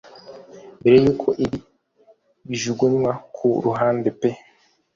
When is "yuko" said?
1.03-1.27